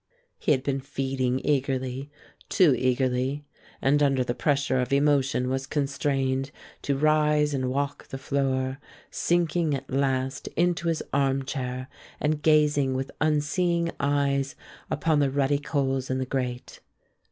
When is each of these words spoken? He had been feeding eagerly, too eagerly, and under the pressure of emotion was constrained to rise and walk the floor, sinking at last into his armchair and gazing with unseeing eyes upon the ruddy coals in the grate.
He 0.39 0.51
had 0.51 0.63
been 0.63 0.79
feeding 0.79 1.39
eagerly, 1.45 2.09
too 2.49 2.73
eagerly, 2.75 3.45
and 3.83 4.01
under 4.01 4.23
the 4.23 4.33
pressure 4.33 4.79
of 4.81 4.91
emotion 4.91 5.47
was 5.47 5.67
constrained 5.67 6.49
to 6.81 6.97
rise 6.97 7.53
and 7.53 7.69
walk 7.69 8.07
the 8.07 8.17
floor, 8.17 8.79
sinking 9.11 9.75
at 9.75 9.91
last 9.91 10.47
into 10.55 10.87
his 10.87 11.03
armchair 11.13 11.87
and 12.19 12.41
gazing 12.41 12.95
with 12.95 13.11
unseeing 13.21 13.91
eyes 13.99 14.55
upon 14.89 15.19
the 15.19 15.29
ruddy 15.29 15.59
coals 15.59 16.09
in 16.09 16.17
the 16.17 16.25
grate. 16.25 16.79